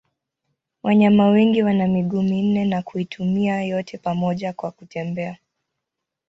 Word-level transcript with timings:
Wanyama 0.83 1.27
wengi 1.27 1.63
wana 1.63 1.87
miguu 1.87 2.21
minne 2.21 2.65
na 2.65 2.81
kuitumia 2.81 3.63
yote 3.63 3.97
pamoja 3.97 4.53
kwa 4.53 4.71
kutembea. 4.71 5.37